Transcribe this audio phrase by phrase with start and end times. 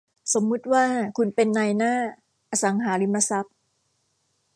[0.33, 0.85] สมมุติว่า
[1.17, 1.93] คุณเป็นนายหน้า
[2.51, 3.55] อสังหาริมทรัพย์